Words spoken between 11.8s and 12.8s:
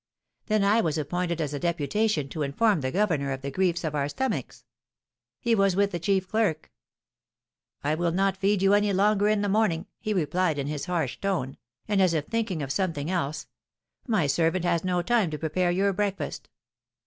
and as if thinking of